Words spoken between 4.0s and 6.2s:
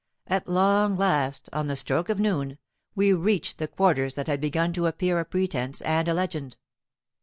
that had begun to appear a pretense and a